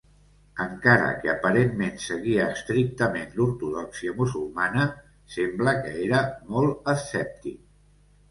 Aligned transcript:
Encara 0.63 1.09
que 1.23 1.29
aparentment 1.33 1.99
seguia 2.05 2.47
estrictament 2.53 3.35
l'ortodòxia 3.35 4.15
musulmana, 4.21 4.87
sembla 5.35 5.77
que 5.85 5.93
era 6.07 6.23
molt 6.55 6.91
escèptic. 6.95 7.61